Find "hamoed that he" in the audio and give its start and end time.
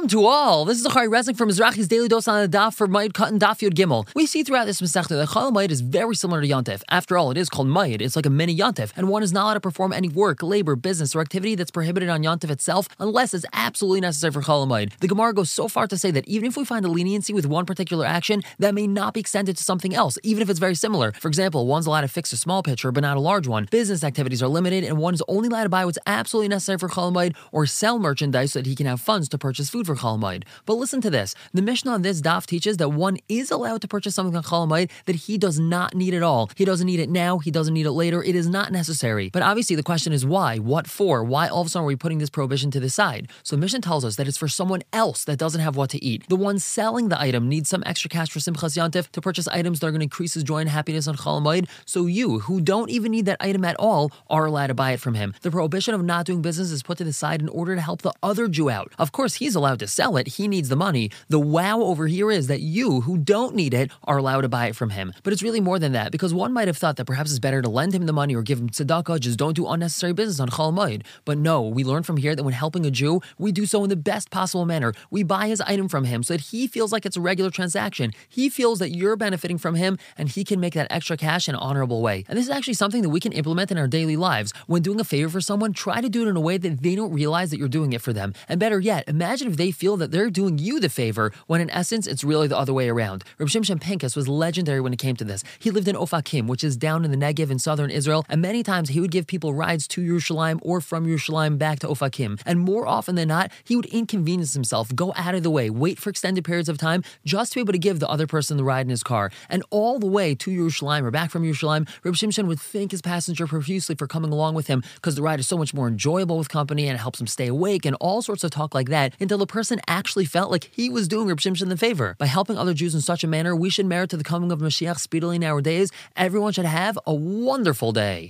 34.68-35.36